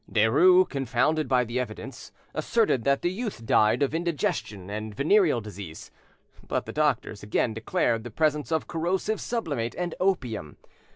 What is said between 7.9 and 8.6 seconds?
the presence